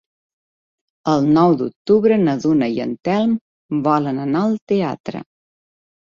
[1.11, 3.35] El nou d'octubre na Duna i en Telm
[3.89, 5.21] volen anar al teatre.